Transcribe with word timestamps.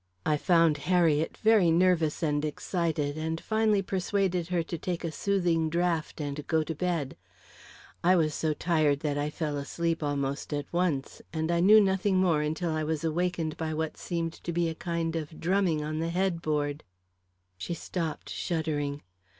I 0.25 0.35
found 0.35 0.79
Harriet 0.89 1.37
very 1.37 1.69
nervous 1.69 2.23
and 2.23 2.43
excited, 2.43 3.19
and 3.19 3.39
finally 3.39 3.83
persuaded 3.83 4.47
her 4.47 4.63
to 4.63 4.75
take 4.75 5.03
a 5.03 5.11
soothing 5.11 5.69
draught 5.69 6.19
and 6.19 6.47
go 6.47 6.63
to 6.63 6.73
bed. 6.73 7.15
I 8.03 8.15
was 8.15 8.33
so 8.33 8.55
tired 8.55 9.01
that 9.01 9.19
I 9.19 9.29
fell 9.29 9.57
asleep 9.57 10.01
almost 10.01 10.53
at 10.53 10.65
once, 10.73 11.21
and 11.31 11.51
I 11.51 11.59
knew 11.59 11.79
nothing 11.79 12.17
more 12.17 12.41
until 12.41 12.71
I 12.71 12.83
was 12.83 13.03
awakened 13.03 13.57
by 13.57 13.75
what 13.75 13.95
seemed 13.95 14.33
to 14.43 14.51
be 14.51 14.69
a 14.69 14.73
kind 14.73 15.15
of 15.15 15.39
drumming 15.39 15.83
on 15.83 15.99
the 15.99 16.09
head 16.09 16.41
board." 16.41 16.83
She 17.55 17.75
stopped, 17.75 18.27
shuddering. 18.31 19.03